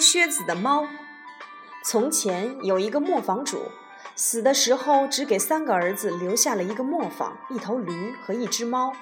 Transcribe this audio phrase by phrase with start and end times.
[0.00, 0.86] 靴子的猫。
[1.84, 3.70] 从前有一个磨坊主，
[4.14, 8.92] 死的时候只给三个儿子留下了一个磨坊、一头驴和一只猫。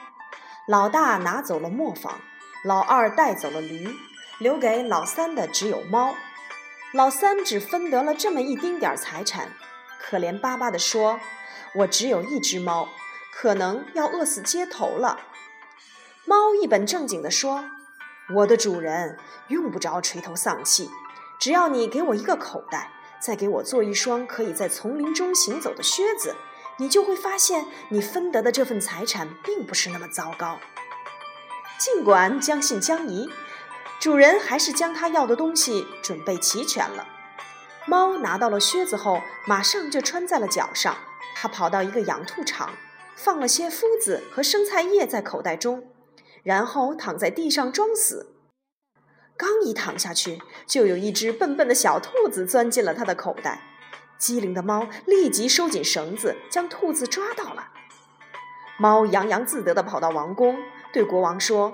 [0.66, 2.20] 老大拿走了磨坊，
[2.64, 3.88] 老二带走了驴，
[4.38, 6.14] 留给老三的只有猫。
[6.92, 9.48] 老三只分得了这么一丁点儿财产，
[10.00, 11.18] 可怜巴巴地说
[11.76, 12.88] ：“我只有一只猫，
[13.32, 15.18] 可能要饿死街头了。”
[16.24, 17.64] 猫一本正经地说
[18.32, 20.90] ：“我的主人用不着垂头丧气，
[21.38, 26.34] 只要你给我一个口袋，再给我做一双可以在丛林中行走的靴子，
[26.78, 30.58] 你就会发现你分得的这份财产并不是那么糟糕。”
[31.78, 33.30] 尽管将信将疑。
[34.00, 37.06] 主人还是将他要的东西准备齐全了。
[37.86, 40.94] 猫拿到了靴子后，马上就穿在了脚上。
[41.34, 42.74] 它跑到一个养兔场，
[43.16, 45.84] 放了些麸子和生菜叶在口袋中，
[46.44, 48.36] 然后躺在地上装死。
[49.36, 53.62] 刚一躺下去，就有一只笨笨的小兔子钻进了它的口袋。
[54.16, 57.70] 机灵的猫立即收紧绳子，将兔子抓到了。
[58.78, 60.56] 猫洋洋自得地跑到王宫，
[60.92, 61.72] 对国王说：“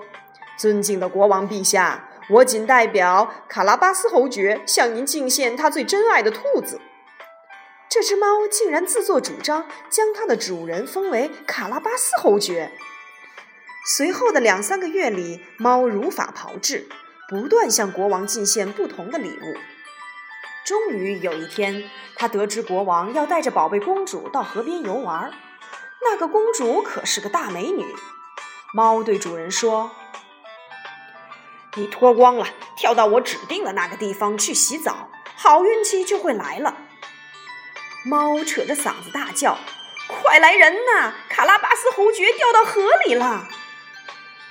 [0.57, 6.79] 尊敬的国王陛下。”我仅代表卡拉巴斯侯爵向您敬献他最珍爱的兔子。
[7.89, 12.71] 这只猫竟然自作主张将它的主人封为卡拉巴斯侯爵。
[13.83, 16.87] 随后的两三个月里，猫如法炮制，
[17.27, 19.57] 不断向国王进献不同的礼物。
[20.63, 25.33] 终于有一天，他得知国王要带着宝贝公主到河边游玩，
[26.03, 27.83] 那个公主可是个大美女。
[28.71, 29.91] 猫对主人说。
[31.75, 36.75] 你脱光了，跳到我指定的那个地方去洗澡，好运气就会来了。
[38.05, 39.57] 猫扯着嗓子大叫
[40.07, 41.13] ：“快来人呐！
[41.29, 43.47] 卡拉巴斯侯爵掉到河里了！”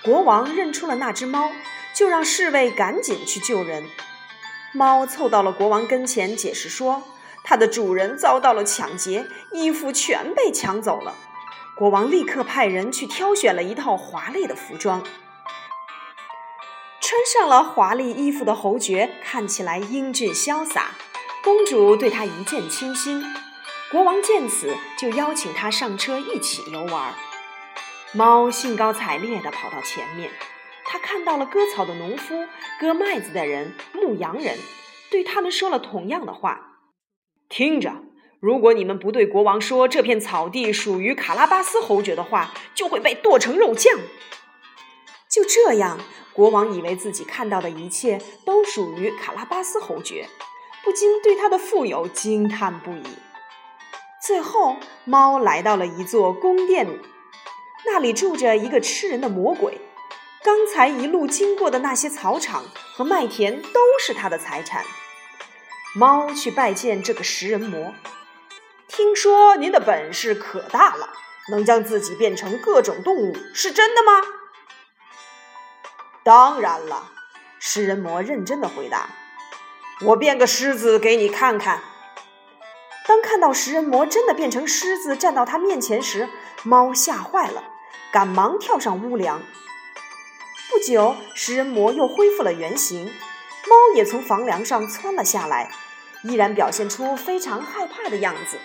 [0.02, 1.50] 国王认出了那只猫，
[1.94, 3.84] 就让侍卫赶紧去救人。
[4.72, 7.02] 猫凑到了国王跟前，解释说
[7.44, 11.14] ：“它的主人遭到了抢劫，衣服全被抢走了。”
[11.76, 15.02] 国王立刻派人去挑选了一套华丽的服装。
[17.00, 20.92] 穿上了华丽衣服的侯爵看起来英俊潇洒，
[21.42, 23.24] 公主对他一见倾心。
[23.90, 27.14] 国王见此，就邀请他上车一起游玩。
[28.12, 30.30] 猫兴高采烈地跑到前面，
[30.84, 32.44] 他看到了割草的农夫、
[32.80, 34.58] 割麦子的人、牧羊人，
[35.12, 36.80] 对他们说了同样的话
[37.48, 38.02] ：“听着，
[38.40, 43.96] 如果你们不对国王说这片草地属于卡拉巴斯侯爵的话，就会被剁成肉酱。”
[45.30, 45.98] 就这样。
[46.32, 50.28] 国王以为自己看到的一切都属于卡拉巴斯侯爵，
[50.82, 53.02] 不禁对他的富有惊叹不已。
[54.24, 56.86] 最后，猫来到了一座宫殿，
[57.92, 59.80] 那里住着一个吃人的魔鬼。
[60.44, 62.64] 刚才一路经过的那些草场
[62.94, 64.84] 和麦田都是他的财产。
[65.96, 67.92] 猫去拜见这个食人魔，
[68.86, 71.10] 听说您的本事可大了，
[71.50, 74.22] 能将自己变成各种动物，是真的吗？
[76.22, 77.10] 当然了，
[77.58, 79.10] 食人魔认真的回答
[80.06, 81.82] ：“我变个狮子给你看看。”
[83.08, 86.28] 当看到食人魔真的变成狮子站到他面前时，
[86.62, 87.64] 猫吓坏了，
[88.12, 89.40] 赶忙跳上屋梁。
[90.68, 95.70] 不久，食人魔又恢复了原形，猫也从房梁上窜了下来，
[96.24, 98.58] 依然表现出非常害怕的样子。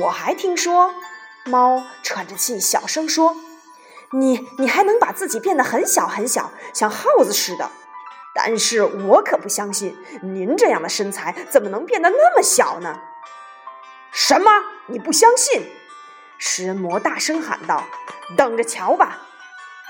[0.00, 0.94] 我还听说，
[1.44, 3.36] 猫喘着气小声说。
[4.10, 7.70] 你你还能把自己变得很小很小，像耗子似的，
[8.34, 13.00] 但是我可不相信您这样的身材怎么能变得那么小呢？
[14.10, 14.50] 什么？
[14.86, 15.70] 你不相信？
[16.38, 17.84] 食人魔大声喊道
[18.36, 19.26] ：“等着瞧吧！”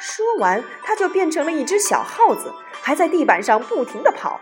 [0.01, 4.41] 说完，他就变成了一只小耗子，还在地板上不停地跑。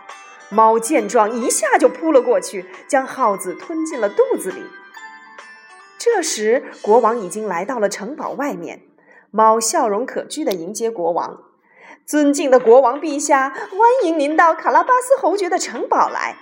[0.49, 4.63] 猫见状，一下就扑了过去，将耗子吞进了肚子里。
[5.97, 8.83] 这时，国王已经来到了城堡外面。
[9.29, 11.41] 猫笑容可掬地迎接国王，
[12.05, 13.69] 尊敬的国王陛下，欢
[14.05, 16.37] 迎您到卡拉巴斯侯爵的城堡来。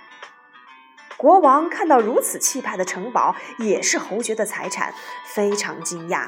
[1.16, 4.92] 国王看到如此气派的城堡，也是侯爵的财产，
[5.24, 6.26] 非常惊讶。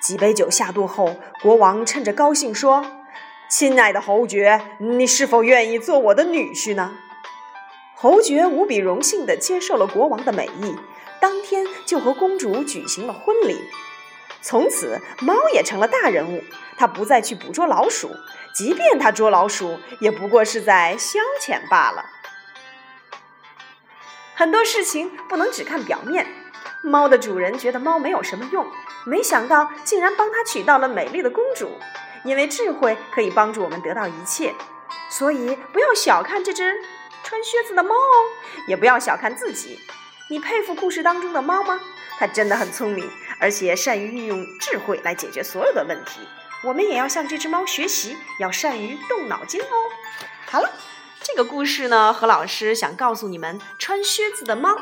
[0.00, 2.86] 几杯酒下肚后，国王趁着高兴说
[3.50, 6.92] ：“亲爱的侯爵，你是否愿意做我的女婿呢？”
[7.96, 10.76] 侯爵无比荣幸地接受了国王的美意，
[11.20, 13.58] 当天就和公主举行了婚礼。
[14.40, 16.44] 从此，猫也成了大人物。
[16.78, 18.10] 它不再去捕捉老鼠，
[18.54, 22.04] 即便它捉老鼠，也不过是在消遣罢了。
[24.36, 26.26] 很多事情不能只看表面。
[26.82, 28.66] 猫的主人觉得猫没有什么用，
[29.06, 31.78] 没想到竟然帮他娶到了美丽的公主。
[32.22, 34.52] 因为智慧可以帮助我们得到一切，
[35.08, 36.82] 所以不要小看这只
[37.22, 38.14] 穿靴子的猫哦，
[38.66, 39.78] 也不要小看自己。
[40.28, 41.80] 你佩服故事当中的猫吗？
[42.18, 46.20] 它真的很聪明，而且善于运用智慧来解决所有的问题。
[46.64, 49.66] 我们也要向这只猫学习，要善于动脑筋哦。
[50.46, 50.70] 好了，
[51.26, 54.78] 这个故事呢，何老师想告诉你们：穿靴子的猫。